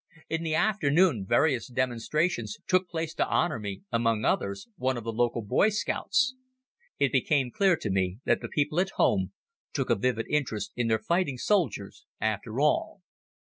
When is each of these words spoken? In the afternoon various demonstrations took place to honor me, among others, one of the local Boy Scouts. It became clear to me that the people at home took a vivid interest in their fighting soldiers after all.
In 0.29 0.41
the 0.41 0.55
afternoon 0.55 1.27
various 1.29 1.67
demonstrations 1.67 2.57
took 2.65 2.89
place 2.89 3.13
to 3.13 3.27
honor 3.29 3.59
me, 3.59 3.83
among 3.91 4.25
others, 4.25 4.67
one 4.75 4.97
of 4.97 5.03
the 5.03 5.13
local 5.13 5.43
Boy 5.43 5.69
Scouts. 5.69 6.33
It 6.97 7.11
became 7.11 7.51
clear 7.51 7.75
to 7.75 7.91
me 7.91 8.17
that 8.25 8.41
the 8.41 8.49
people 8.49 8.79
at 8.79 8.89
home 8.97 9.31
took 9.73 9.91
a 9.91 9.95
vivid 9.95 10.25
interest 10.27 10.71
in 10.75 10.87
their 10.87 10.97
fighting 10.97 11.37
soldiers 11.37 12.07
after 12.19 12.59
all. 12.59 13.03